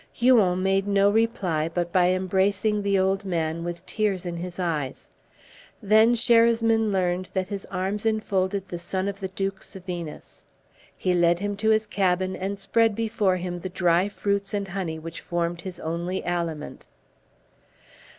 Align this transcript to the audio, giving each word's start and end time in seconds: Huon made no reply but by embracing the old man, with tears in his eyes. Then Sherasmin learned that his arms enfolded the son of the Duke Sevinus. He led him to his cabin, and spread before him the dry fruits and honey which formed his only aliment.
Huon 0.13 0.63
made 0.63 0.87
no 0.87 1.11
reply 1.11 1.69
but 1.71 1.91
by 1.91 2.07
embracing 2.09 2.81
the 2.81 2.97
old 2.97 3.23
man, 3.23 3.63
with 3.63 3.85
tears 3.85 4.25
in 4.25 4.35
his 4.37 4.57
eyes. 4.57 5.11
Then 5.79 6.15
Sherasmin 6.15 6.91
learned 6.91 7.29
that 7.35 7.49
his 7.49 7.67
arms 7.67 8.03
enfolded 8.07 8.67
the 8.67 8.79
son 8.79 9.07
of 9.07 9.19
the 9.19 9.27
Duke 9.27 9.59
Sevinus. 9.61 10.41
He 10.97 11.13
led 11.13 11.37
him 11.37 11.55
to 11.57 11.69
his 11.69 11.85
cabin, 11.85 12.35
and 12.35 12.57
spread 12.57 12.95
before 12.95 13.35
him 13.37 13.59
the 13.59 13.69
dry 13.69 14.09
fruits 14.09 14.55
and 14.55 14.69
honey 14.69 14.97
which 14.97 15.21
formed 15.21 15.61
his 15.61 15.79
only 15.79 16.25
aliment. 16.25 16.87